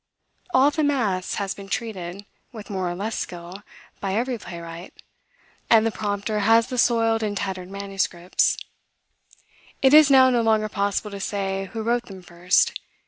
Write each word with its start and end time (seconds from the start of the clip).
All 0.51 0.71
the 0.71 0.83
mass 0.83 1.35
has 1.35 1.53
been 1.53 1.69
treated, 1.69 2.25
with 2.51 2.71
more 2.71 2.89
or 2.89 2.95
less 2.95 3.15
skill, 3.15 3.61
by 3.99 4.15
every 4.15 4.35
playwright, 4.39 4.95
and 5.69 5.85
the 5.85 5.91
prompter 5.91 6.39
has 6.39 6.65
the 6.69 6.79
soiled 6.79 7.21
and 7.21 7.37
tattered 7.37 7.69
manuscripts. 7.69 8.57
It 9.83 9.93
is 9.93 10.09
now 10.09 10.31
no 10.31 10.41
longer 10.41 10.69
possible 10.69 11.11
to 11.11 11.19
say 11.19 11.69
who 11.73 11.83
wrote 11.83 12.07
them 12.07 12.23
first. 12.23 12.79